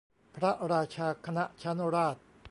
[0.35, 2.15] พระราชาคณะชั้นราช